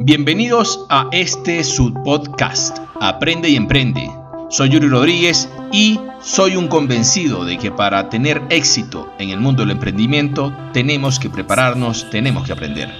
Bienvenidos 0.00 0.86
a 0.88 1.08
este 1.12 1.62
subpodcast, 1.62 2.78
Aprende 3.00 3.48
y 3.48 3.56
Emprende. 3.56 4.10
Soy 4.48 4.70
Yuri 4.70 4.88
Rodríguez 4.88 5.48
y 5.72 6.00
soy 6.20 6.56
un 6.56 6.68
convencido 6.68 7.44
de 7.44 7.58
que 7.58 7.70
para 7.70 8.08
tener 8.08 8.42
éxito 8.50 9.12
en 9.18 9.30
el 9.30 9.40
mundo 9.40 9.62
del 9.62 9.70
emprendimiento 9.72 10.52
tenemos 10.72 11.18
que 11.18 11.30
prepararnos, 11.30 12.10
tenemos 12.10 12.46
que 12.46 12.52
aprender. 12.52 12.90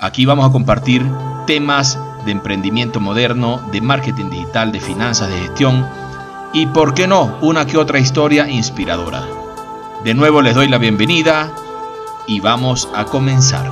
Aquí 0.00 0.26
vamos 0.26 0.48
a 0.48 0.52
compartir 0.52 1.06
temas 1.46 1.98
de 2.24 2.32
emprendimiento 2.32 3.00
moderno, 3.00 3.60
de 3.70 3.80
marketing 3.80 4.30
digital, 4.30 4.72
de 4.72 4.80
finanzas, 4.80 5.30
de 5.30 5.38
gestión 5.38 5.86
y, 6.52 6.66
por 6.66 6.94
qué 6.94 7.06
no, 7.06 7.38
una 7.42 7.66
que 7.66 7.78
otra 7.78 7.98
historia 7.98 8.48
inspiradora. 8.48 9.26
De 10.04 10.14
nuevo 10.14 10.42
les 10.42 10.54
doy 10.54 10.68
la 10.68 10.78
bienvenida 10.78 11.54
y 12.26 12.40
vamos 12.40 12.88
a 12.94 13.04
comenzar. 13.04 13.66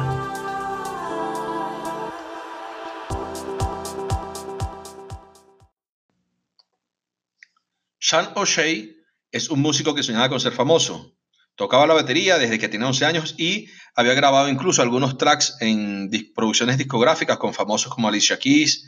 Sean 7.99 8.33
O'Shea 8.35 8.89
es 9.31 9.49
un 9.49 9.61
músico 9.61 9.95
que 9.95 10.03
soñaba 10.03 10.29
con 10.29 10.41
ser 10.41 10.53
famoso. 10.53 11.17
Tocaba 11.55 11.87
la 11.87 11.95
batería 11.95 12.39
desde 12.39 12.59
que 12.59 12.69
tenía 12.69 12.87
11 12.87 13.07
años 13.07 13.35
y 13.39 13.69
había 13.95 14.15
grabado 14.15 14.49
incluso 14.49 14.83
algunos 14.83 15.17
tracks 15.17 15.57
en 15.61 16.11
producciones 16.35 16.79
discográficas 16.79 17.39
con 17.39 17.55
famosos 17.55 17.95
como 17.95 18.09
Alicia 18.09 18.39
Keys, 18.39 18.87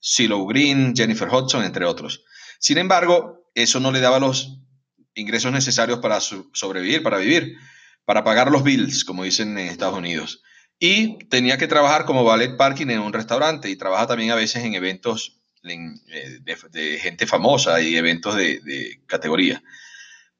CeeLo 0.00 0.44
Green, 0.46 0.94
Jennifer 0.94 1.28
Hudson, 1.28 1.64
entre 1.64 1.86
otros. 1.86 2.24
Sin 2.58 2.78
embargo, 2.78 3.50
eso 3.54 3.80
no 3.80 3.92
le 3.92 4.00
daba 4.00 4.18
los 4.18 4.60
ingresos 5.14 5.52
necesarios 5.52 6.00
para 6.00 6.20
sobrevivir, 6.20 7.02
para 7.02 7.18
vivir, 7.18 7.56
para 8.06 8.24
pagar 8.24 8.50
los 8.50 8.62
bills, 8.62 9.04
como 9.04 9.24
dicen 9.24 9.58
en 9.58 9.68
Estados 9.68 9.98
Unidos. 9.98 10.42
Y 10.78 11.18
tenía 11.26 11.58
que 11.58 11.66
trabajar 11.66 12.06
como 12.06 12.24
ballet 12.24 12.56
parking 12.56 12.86
en 12.86 13.00
un 13.00 13.12
restaurante 13.12 13.68
y 13.68 13.76
trabaja 13.76 14.06
también 14.06 14.30
a 14.30 14.36
veces 14.36 14.64
en 14.64 14.74
eventos 14.74 15.40
eh, 15.64 16.38
de, 16.70 16.98
gente 16.98 17.26
famosa 17.26 17.82
y 17.82 17.96
eventos 17.96 18.36
de, 18.36 19.02
categoría. 19.06 19.62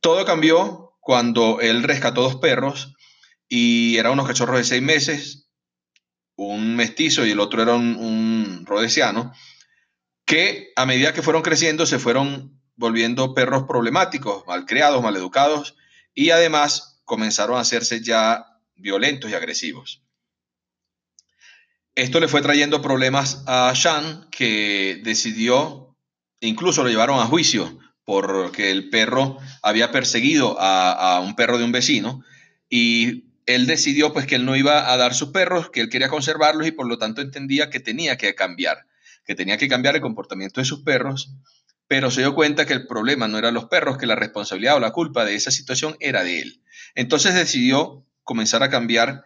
Todo 0.01 0.25
cambió 0.25 0.93
cuando 1.01 1.61
él 1.61 1.83
rescató 1.83 2.23
dos 2.23 2.37
perros 2.37 2.95
y 3.49 3.97
eran 3.97 4.13
unos 4.13 4.29
cachorros 4.29 4.59
de 4.59 4.65
seis 4.65 4.83
meses, 4.83 5.49
un 6.37 6.77
mestizo 6.77 7.27
y 7.27 7.33
el 7.33 7.41
otro 7.41 7.63
era 7.63 7.75
un, 7.75 7.97
un 7.97 8.65
rodesiano, 8.67 9.33
que 10.25 10.73
a 10.77 10.87
medida 10.87 11.13
que 11.13 11.23
fueron 11.23 11.43
creciendo 11.43 11.87
se 11.87 11.99
fueron 11.99 12.61
volviendo 12.77 13.35
perros 13.35 13.65
problemáticos, 13.67 14.47
mal 14.47 14.67
criados, 14.67 15.03
mal 15.03 15.17
educados 15.17 15.77
y 16.15 16.31
además 16.31 16.96
comenzaron 17.07 17.57
a 17.57 17.61
hacerse 17.61 18.03
ya 18.03 18.45
violentos 18.75 19.31
y 19.31 19.35
agresivos. 19.35 20.03
Esto 21.95 22.21
le 22.21 22.29
fue 22.29 22.43
trayendo 22.43 22.83
problemas 22.83 23.43
a 23.47 23.73
Sean, 23.75 24.29
que 24.31 25.01
decidió, 25.03 25.97
incluso 26.41 26.83
lo 26.83 26.91
llevaron 26.91 27.19
a 27.19 27.25
juicio, 27.25 27.79
porque 28.05 28.71
el 28.71 28.91
perro 28.91 29.39
había 29.63 29.93
perseguido 29.93 30.57
a, 30.61 31.21
un 31.21 31.35
perro 31.37 31.57
de 31.57 31.65
un 31.65 31.73
vecino 31.73 32.23
y 32.69 33.25
él 33.47 33.67
decidió 33.67 34.13
pues 34.13 34.27
que 34.27 34.35
él 34.35 34.45
no 34.45 34.55
iba 34.55 34.93
a 34.93 34.97
dar 34.99 35.15
sus 35.15 35.31
perros, 35.31 35.71
que 35.71 35.81
él 35.81 35.89
quería 35.89 36.09
conservarlos 36.09 36.67
y 36.67 36.73
por 36.73 36.87
lo 36.87 36.99
tanto 36.99 37.23
entendía 37.23 37.71
que 37.71 37.81
tenía 37.81 38.19
que 38.19 38.35
cambiar, 38.35 38.87
que 39.25 39.35
tenía 39.35 39.57
que 39.57 39.69
cambiar 39.69 39.95
el 39.95 40.03
comportamiento 40.03 40.61
de 40.61 40.67
sus 40.67 40.83
perros, 40.83 41.33
pero 41.89 42.11
se 42.11 42.21
dio 42.21 42.35
cuenta 42.35 42.67
que 42.67 42.75
el 42.75 42.87
problema 42.87 43.27
no 43.27 43.39
eran 43.39 43.55
los 43.55 43.67
perros, 43.67 43.97
que 43.97 44.07
la 44.07 44.17
responsabilidad 44.17 44.77
o 44.77 44.81
la 44.81 44.93
culpa 44.93 45.25
de 45.25 45.35
esa 45.35 45.51
situación 45.51 45.97
era 46.01 46.25
de 46.25 46.41
él. 46.41 46.63
Entonces 46.97 47.35
decidió 47.35 48.05
comenzar 48.25 48.65
a 48.65 48.71
cambiar 48.71 49.25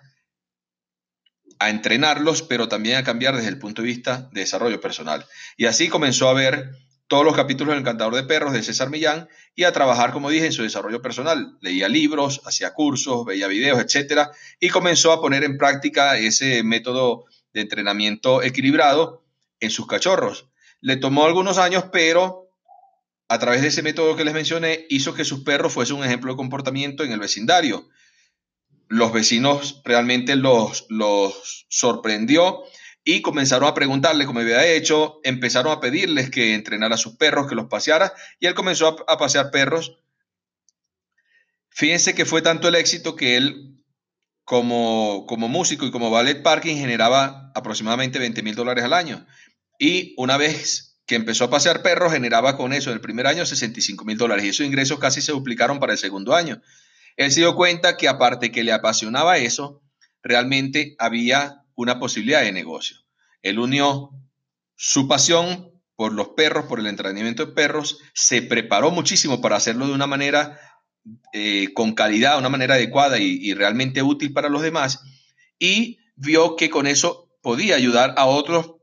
a 1.58 1.70
entrenarlos, 1.70 2.42
pero 2.42 2.68
también 2.68 2.96
a 2.96 3.04
cambiar 3.04 3.36
desde 3.36 3.48
el 3.48 3.58
punto 3.58 3.82
de 3.82 3.88
vista 3.88 4.28
de 4.32 4.40
desarrollo 4.40 4.80
personal. 4.80 5.24
Y 5.56 5.66
así 5.66 5.88
comenzó 5.88 6.28
a 6.28 6.34
ver 6.34 6.70
todos 7.06 7.24
los 7.24 7.34
capítulos 7.34 7.72
del 7.72 7.80
Encantador 7.80 8.14
de 8.14 8.22
Perros 8.22 8.52
de 8.52 8.62
César 8.62 8.88
Millán 8.88 9.28
y 9.54 9.64
a 9.64 9.72
trabajar, 9.72 10.12
como 10.12 10.30
dije, 10.30 10.46
en 10.46 10.52
su 10.52 10.62
desarrollo 10.62 11.02
personal. 11.02 11.58
Leía 11.60 11.88
libros, 11.88 12.40
hacía 12.44 12.72
cursos, 12.72 13.24
veía 13.24 13.46
videos, 13.46 13.80
etc. 13.80 14.28
Y 14.58 14.68
comenzó 14.68 15.12
a 15.12 15.20
poner 15.20 15.44
en 15.44 15.58
práctica 15.58 16.16
ese 16.16 16.62
método 16.62 17.24
de 17.52 17.60
entrenamiento 17.60 18.42
equilibrado 18.42 19.24
en 19.58 19.70
sus 19.70 19.86
cachorros. 19.86 20.48
Le 20.80 20.96
tomó 20.96 21.26
algunos 21.26 21.58
años, 21.58 21.84
pero 21.92 22.49
a 23.30 23.38
través 23.38 23.62
de 23.62 23.68
ese 23.68 23.82
método 23.82 24.14
que 24.14 24.24
les 24.24 24.34
mencioné, 24.34 24.86
hizo 24.90 25.14
que 25.14 25.24
sus 25.24 25.44
perros 25.44 25.72
fuesen 25.72 25.96
un 25.96 26.04
ejemplo 26.04 26.32
de 26.32 26.36
comportamiento 26.36 27.04
en 27.04 27.12
el 27.12 27.20
vecindario 27.20 27.88
los 28.90 29.12
vecinos 29.12 29.80
realmente 29.84 30.34
los, 30.34 30.86
los 30.88 31.66
sorprendió 31.68 32.64
y 33.04 33.22
comenzaron 33.22 33.68
a 33.68 33.72
preguntarle 33.72 34.26
cómo 34.26 34.40
había 34.40 34.66
hecho, 34.66 35.20
empezaron 35.22 35.72
a 35.72 35.80
pedirles 35.80 36.28
que 36.28 36.54
entrenara 36.54 36.96
a 36.96 36.98
sus 36.98 37.16
perros, 37.16 37.48
que 37.48 37.54
los 37.54 37.68
paseara, 37.68 38.12
y 38.40 38.46
él 38.46 38.54
comenzó 38.54 38.88
a, 39.08 39.16
pasear 39.16 39.52
perros. 39.52 39.96
Fíjense 41.70 42.14
que 42.14 42.26
fue 42.26 42.42
tanto 42.42 42.68
el 42.68 42.74
éxito 42.74 43.14
que 43.14 43.36
él, 43.36 43.82
como, 44.44 45.24
como 45.28 45.48
músico 45.48 45.86
y 45.86 45.92
como 45.92 46.10
ballet 46.10 46.42
parking, 46.42 46.76
generaba 46.76 47.52
aproximadamente 47.54 48.18
20 48.18 48.42
mil 48.42 48.56
dólares 48.56 48.84
al 48.84 48.92
año. 48.92 49.24
Y 49.78 50.14
una 50.18 50.36
vez 50.36 50.89
que 51.10 51.16
empezó 51.16 51.42
a 51.42 51.50
pasear 51.50 51.82
perros, 51.82 52.12
generaba 52.12 52.56
con 52.56 52.72
eso 52.72 52.90
en 52.90 52.94
el 52.94 53.00
primer 53.00 53.26
año 53.26 53.44
65 53.44 54.04
mil 54.04 54.16
dólares, 54.16 54.44
y 54.44 54.50
esos 54.50 54.64
ingresos 54.64 55.00
casi 55.00 55.20
se 55.20 55.32
duplicaron 55.32 55.80
para 55.80 55.90
el 55.90 55.98
segundo 55.98 56.36
año. 56.36 56.62
Él 57.16 57.32
se 57.32 57.40
dio 57.40 57.56
cuenta 57.56 57.96
que 57.96 58.06
aparte 58.06 58.52
que 58.52 58.62
le 58.62 58.70
apasionaba 58.70 59.36
eso, 59.36 59.82
realmente 60.22 60.94
había 61.00 61.64
una 61.74 61.98
posibilidad 61.98 62.42
de 62.42 62.52
negocio. 62.52 62.96
Él 63.42 63.58
unió 63.58 64.10
su 64.76 65.08
pasión 65.08 65.72
por 65.96 66.12
los 66.12 66.28
perros, 66.28 66.66
por 66.66 66.78
el 66.78 66.86
entrenamiento 66.86 67.44
de 67.44 67.54
perros, 67.54 67.98
se 68.14 68.40
preparó 68.42 68.92
muchísimo 68.92 69.40
para 69.40 69.56
hacerlo 69.56 69.88
de 69.88 69.94
una 69.94 70.06
manera 70.06 70.60
eh, 71.32 71.72
con 71.74 71.92
calidad, 71.96 72.38
una 72.38 72.50
manera 72.50 72.74
adecuada 72.74 73.18
y, 73.18 73.52
realmente 73.54 74.00
útil 74.00 74.32
para 74.32 74.48
los 74.48 74.62
demás, 74.62 75.02
y 75.58 75.98
vio 76.14 76.54
que 76.54 76.70
con 76.70 76.86
eso 76.86 77.28
podía 77.42 77.74
ayudar 77.74 78.14
a 78.16 78.26
otros 78.26 78.76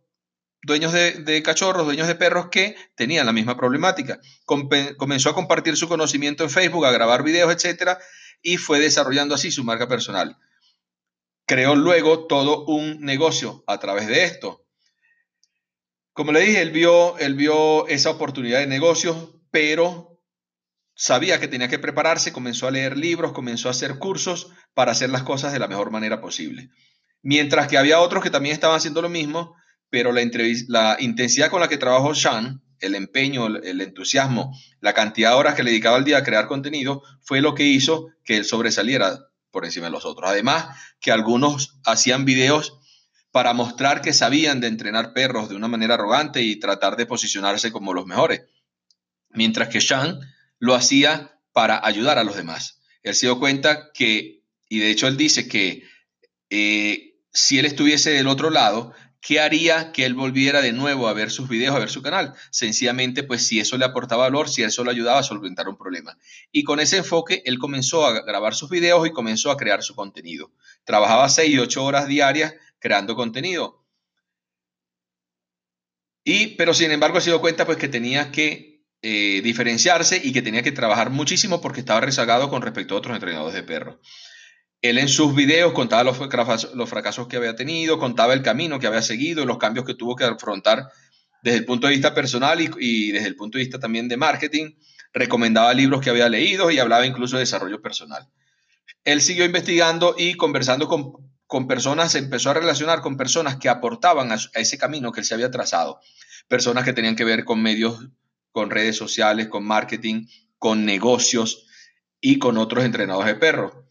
dueños 0.68 0.92
de, 0.92 1.42
cachorros, 1.44 1.86
dueños 1.86 2.08
de 2.08 2.16
perros 2.16 2.50
que 2.52 2.76
tenían 2.96 3.26
la 3.26 3.32
misma 3.32 3.56
problemática. 3.56 4.20
comenzó 4.46 5.30
a 5.30 5.34
compartir 5.34 5.78
su 5.78 5.88
conocimiento 5.88 6.44
en 6.44 6.50
Facebook, 6.50 6.86
a 6.86 6.92
grabar 6.92 7.24
videos, 7.24 7.52
etcétera, 7.52 7.98
y 8.42 8.58
fue 8.58 8.80
desarrollando 8.80 9.34
así 9.34 9.50
su 9.50 9.64
marca 9.64 9.88
personal. 9.88 10.38
Creó 11.46 11.74
luego 11.76 12.28
todo 12.28 12.66
un 12.66 13.00
negocio 13.00 13.64
a 13.66 13.80
través 13.80 14.08
de 14.08 14.26
esto. 14.26 14.66
Como 16.12 16.34
le 16.34 16.42
dije, 16.42 16.62
él 16.62 16.72
vio, 16.72 17.18
él 17.18 17.36
vio 17.36 17.88
esa 17.88 18.10
oportunidad 18.10 18.60
de 18.60 18.68
negocio, 18.68 19.40
pero 19.50 20.20
sabía 20.96 21.40
que 21.40 21.48
tenía 21.48 21.70
que 21.70 21.80
prepararse, 21.80 22.34
comenzó 22.34 22.68
a 22.68 22.72
leer 22.72 22.98
libros, 22.98 23.32
comenzó 23.32 23.70
a 23.70 23.72
hacer 23.72 24.00
cursos 24.00 24.52
para 24.74 24.92
hacer 24.92 25.10
las 25.12 25.24
cosas 25.24 25.54
de 25.54 25.60
la 25.60 25.70
mejor 25.70 25.92
manera 25.92 26.20
posible. 26.20 26.72
Mientras 27.22 27.70
que 27.70 27.78
había 27.78 28.02
otros 28.02 28.22
que 28.22 28.30
también 28.30 28.54
estaban 28.54 28.76
haciendo 28.76 29.02
lo 29.02 29.10
mismo, 29.10 29.56
pero 29.90 30.12
la, 30.12 30.98
intensidad 31.00 31.50
con 31.50 31.62
la 31.62 31.70
que 31.70 31.78
trabajó 31.78 32.14
Sean 32.14 32.62
el 32.80 32.94
empeño, 32.96 33.48
el 33.48 33.82
entusiasmo, 33.82 34.56
la 34.82 34.94
cantidad 34.94 35.32
de 35.32 35.36
horas 35.38 35.56
que 35.56 35.64
le 35.64 35.72
dedicaba 35.72 35.98
al 35.98 36.04
día 36.04 36.20
a 36.20 36.24
crear 36.24 36.48
contenido, 36.48 37.02
fue 37.22 37.42
lo 37.42 37.56
que 37.56 37.64
hizo 37.64 38.10
que 38.24 38.38
él 38.38 38.46
sobresaliera 38.46 39.30
por 39.52 39.66
encima 39.66 39.88
de 39.88 39.92
los 39.92 40.06
otros. 40.06 40.30
Además, 40.30 40.68
que 41.00 41.12
algunos 41.12 41.80
hacían 41.86 42.26
videos 42.26 42.80
para 43.32 43.54
mostrar 43.54 44.02
que 44.02 44.14
sabían 44.14 44.62
de 44.62 44.68
entrenar 44.68 45.14
perros 45.14 45.50
de 45.50 45.56
una 45.56 45.68
manera 45.68 45.96
arrogante 45.96 46.44
y 46.44 46.60
tratar 46.60 46.98
de 46.98 47.06
posicionarse 47.06 47.72
como 47.72 47.94
los 47.94 48.06
mejores. 48.06 48.42
Mientras 49.30 49.70
que 49.70 49.82
Sean 49.82 50.20
lo 50.60 50.76
hacía 50.76 51.40
para 51.54 51.84
ayudar 51.86 52.20
a 52.20 52.24
los 52.24 52.36
demás. 52.36 52.82
Él 53.04 53.16
se 53.16 53.28
dio 53.28 53.40
cuenta 53.40 53.92
que, 53.94 54.44
y 54.70 54.80
de 54.80 54.92
hecho 54.92 55.08
él 55.08 55.18
dice 55.18 55.48
que 55.48 55.84
eh, 56.50 57.16
si 57.32 57.60
él 57.60 57.66
estuviese 57.66 58.12
del 58.12 58.28
otro 58.28 58.50
lado, 58.50 58.94
¿qué 59.28 59.42
haría 59.42 59.92
que 59.92 60.06
él 60.06 60.14
volviera 60.14 60.62
de 60.62 60.72
nuevo 60.72 61.10
a 61.10 61.14
ver 61.14 61.32
sus 61.32 61.50
videos, 61.50 61.76
a 61.76 61.80
ver 61.80 61.90
su 61.90 62.02
canal? 62.02 62.34
Sencillamente, 62.50 63.24
pues 63.24 63.46
si 63.46 63.60
eso 63.60 63.78
le 63.78 63.84
aportaba 63.84 64.24
valor, 64.24 64.48
si 64.48 64.64
eso 64.64 64.86
le 64.86 64.92
ayudaba 64.92 65.20
a 65.20 65.24
solventar 65.24 65.68
un 65.68 65.78
problema. 65.78 66.18
Y 66.50 66.64
con 66.64 66.80
ese 66.80 66.96
enfoque, 66.96 67.44
él 67.46 67.60
comenzó 67.60 68.06
a 68.06 68.22
grabar 68.22 68.56
sus 68.56 68.70
videos 68.70 69.06
y 69.06 69.12
comenzó 69.12 69.52
a 69.52 69.58
crear 69.58 69.84
su 69.84 69.96
contenido. 69.96 70.54
Trabajaba 70.86 71.28
6 71.28 71.54
y 71.54 71.60
8 71.60 71.84
horas 71.84 72.08
diarias 72.08 72.54
creando 72.80 73.18
contenido. 73.18 73.84
Y, 76.24 76.56
pero 76.56 76.74
sin 76.74 76.92
embargo, 76.92 77.20
se 77.20 77.30
dio 77.30 77.42
cuenta 77.42 77.66
pues 77.66 77.78
que 77.78 77.90
tenía 77.90 78.32
que 78.32 78.86
eh, 79.02 79.42
diferenciarse 79.44 80.22
y 80.24 80.32
que 80.32 80.42
tenía 80.42 80.64
que 80.64 80.72
trabajar 80.72 81.10
muchísimo 81.10 81.60
porque 81.60 81.82
estaba 81.82 82.00
rezagado 82.00 82.50
con 82.50 82.62
respecto 82.62 82.96
a 82.96 83.00
otros 83.00 83.16
entrenadores 83.16 83.56
de 83.56 83.64
perros. 83.64 83.98
Él 84.82 85.00
en 85.00 85.08
sus 85.08 85.34
videos 85.34 85.74
contaba 85.74 86.04
los 86.04 86.18
fracasos, 86.90 87.28
que 87.28 87.38
había 87.38 87.56
tenido, 87.56 87.98
contaba 87.98 88.34
el 88.34 88.44
camino 88.44 88.80
que 88.80 88.88
había 88.88 89.02
seguido, 89.02 89.46
los 89.46 89.58
cambios 89.58 89.86
que 89.86 89.96
tuvo 89.96 90.16
que 90.16 90.24
afrontar 90.24 90.88
desde 91.42 91.60
el 91.60 91.66
punto 91.66 91.88
de 91.88 91.94
vista 91.94 92.14
personal 92.14 92.60
y, 92.62 93.12
desde 93.12 93.28
el 93.28 93.36
punto 93.36 93.58
de 93.58 93.64
vista 93.64 93.80
también 93.80 94.08
de 94.08 94.18
marketing. 94.18 94.76
Recomendaba 95.14 95.74
libros 95.74 96.02
que 96.02 96.12
había 96.12 96.30
leído 96.30 96.70
y 96.70 96.78
hablaba 96.80 97.06
incluso 97.06 97.38
de 97.38 97.42
desarrollo 97.42 97.82
personal. 97.82 98.28
él 99.04 99.22
siguió 99.22 99.46
investigando 99.46 100.16
y 100.18 100.36
conversando 100.36 100.88
con, 100.88 101.68
personas, 101.68 102.12
se 102.12 102.20
empezó 102.20 102.52
a 102.52 102.56
relacionar 102.56 103.02
con 103.02 103.18
personas 103.18 103.58
que 103.58 103.70
aportaban 103.70 104.32
a, 104.32 104.36
a 104.36 104.60
ese 104.60 104.78
camino 104.78 105.12
que 105.12 105.22
él 105.22 105.26
se 105.26 105.34
había 105.34 105.50
trazado. 105.50 106.00
Personas 106.48 106.84
que 106.84 106.94
tenían 106.94 107.16
que 107.16 107.24
ver 107.24 107.46
con 107.46 107.62
medios, 107.62 108.10
con 108.52 108.70
redes 108.70 108.96
sociales, 108.96 109.48
con 109.48 109.66
marketing, 109.66 110.28
con 110.60 110.86
negocios 110.86 111.66
y 112.22 112.38
con 112.38 112.58
otros 112.58 112.84
entrenadores 112.84 113.34
de 113.34 113.40
perros. 113.40 113.87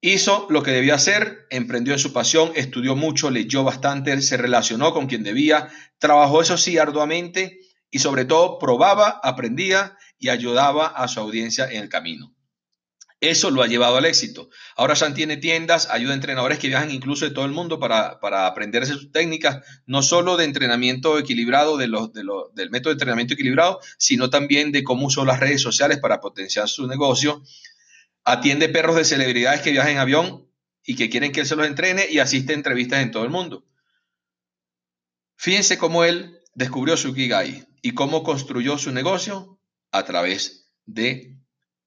Hizo 0.00 0.46
lo 0.48 0.62
que 0.62 0.70
debía 0.70 0.94
hacer, 0.94 1.46
emprendió 1.50 1.92
en 1.92 1.98
su 1.98 2.12
pasión, 2.12 2.52
estudió 2.54 2.94
mucho, 2.94 3.30
leyó 3.30 3.64
bastante, 3.64 4.22
se 4.22 4.36
relacionó 4.36 4.92
con 4.92 5.08
quien 5.08 5.24
debía, 5.24 5.70
trabajó 5.98 6.40
eso 6.40 6.56
sí 6.56 6.78
arduamente 6.78 7.58
y 7.90 7.98
sobre 7.98 8.24
todo 8.24 8.58
probaba, 8.58 9.20
aprendía 9.24 9.96
y 10.18 10.28
ayudaba 10.28 10.86
a 10.86 11.08
su 11.08 11.18
audiencia 11.18 11.68
en 11.68 11.82
el 11.82 11.88
camino. 11.88 12.32
Eso 13.20 13.50
lo 13.50 13.62
ha 13.62 13.66
llevado 13.66 13.96
al 13.96 14.04
éxito. 14.04 14.48
Ahora 14.76 14.94
San 14.94 15.12
tiene 15.12 15.36
tiendas, 15.36 15.88
ayuda 15.90 16.12
a 16.12 16.14
entrenadores 16.14 16.60
que 16.60 16.68
viajan 16.68 16.92
incluso 16.92 17.24
de 17.24 17.32
todo 17.32 17.46
el 17.46 17.50
mundo 17.50 17.80
para, 17.80 18.20
para 18.20 18.46
aprender 18.46 18.86
sus 18.86 19.10
técnicas, 19.10 19.58
no 19.86 20.02
solo 20.02 20.36
de 20.36 20.44
entrenamiento 20.44 21.18
equilibrado, 21.18 21.76
del 21.76 21.90
método 21.90 22.90
de 22.90 22.92
entrenamiento 22.92 23.34
equilibrado, 23.34 23.80
sino 23.98 24.30
también 24.30 24.70
de 24.70 24.84
cómo 24.84 25.06
usó 25.06 25.24
las 25.24 25.40
redes 25.40 25.60
sociales 25.60 25.98
para 25.98 26.20
potenciar 26.20 26.68
su 26.68 26.86
negocio. 26.86 27.42
Atiende 28.30 28.68
perros 28.68 28.94
de 28.94 29.06
celebridades 29.06 29.62
que 29.62 29.70
viajan 29.70 29.92
en 29.92 29.98
avión 30.00 30.52
y 30.84 30.96
que 30.96 31.08
quieren 31.08 31.32
que 31.32 31.40
él 31.40 31.46
se 31.46 31.56
los 31.56 31.66
entrene 31.66 32.06
y 32.10 32.18
asiste 32.18 32.52
a 32.52 32.56
entrevistas 32.56 33.02
en 33.02 33.10
todo 33.10 33.24
el 33.24 33.30
mundo. 33.30 33.66
Fíjense 35.36 35.78
cómo 35.78 36.04
él 36.04 36.38
descubrió 36.52 36.98
su 36.98 37.14
Kigai 37.14 37.66
y 37.80 37.92
cómo 37.92 38.22
construyó 38.22 38.76
su 38.76 38.92
negocio 38.92 39.58
a 39.92 40.04
través 40.04 40.70
de 40.84 41.38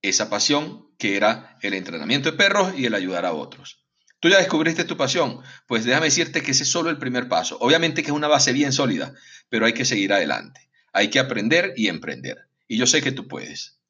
esa 0.01 0.31
pasión 0.31 0.89
que 0.97 1.15
era 1.15 1.59
el 1.61 1.75
entrenamiento 1.75 2.31
de 2.31 2.37
perros 2.37 2.73
y 2.75 2.87
el 2.87 2.95
ayudar 2.95 3.27
a 3.27 3.33
otros. 3.33 3.85
Tú 4.19 4.27
ya 4.27 4.39
descubriste 4.39 4.83
tu 4.83 4.97
pasión, 4.97 5.41
pues 5.67 5.85
déjame 5.85 6.07
decirte 6.07 6.41
que 6.41 6.53
ese 6.53 6.63
es 6.63 6.71
solo 6.71 6.89
el 6.89 6.97
primer 6.97 7.29
paso. 7.29 7.59
Obviamente 7.61 8.01
que 8.01 8.07
es 8.07 8.15
una 8.15 8.27
base 8.27 8.51
bien 8.51 8.73
sólida, 8.73 9.13
pero 9.49 9.67
hay 9.67 9.73
que 9.73 9.85
seguir 9.85 10.11
adelante. 10.11 10.71
Hay 10.91 11.11
que 11.11 11.19
aprender 11.19 11.75
y 11.77 11.87
emprender. 11.87 12.47
Y 12.67 12.77
yo 12.77 12.87
sé 12.87 13.03
que 13.03 13.11
tú 13.11 13.27
puedes. 13.27 13.80